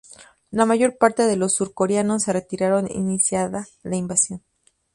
La 0.49 0.65
mayor 0.65 0.97
parte 0.97 1.27
de 1.27 1.35
los 1.35 1.53
surcoreanos 1.53 2.23
se 2.23 2.33
retiraron 2.33 2.89
iniciada 2.89 3.67
la 3.83 3.97
invasión. 3.97 4.41